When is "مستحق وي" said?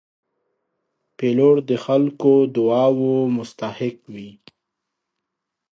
3.37-4.29